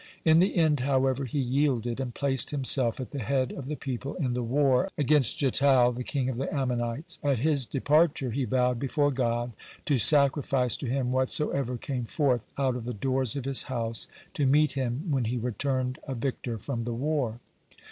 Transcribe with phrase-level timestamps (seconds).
[0.25, 4.15] In the end, however, he yielded, and placed himself at the head of the people
[4.15, 7.19] in the war against Getal, the king of the Ammonites.
[7.23, 9.51] At his departure, he vowed before God
[9.85, 14.47] to sacrifice to Him whatsoever came forth out of the doors of his house to
[14.47, 17.39] meet him when he returned a victor from the war.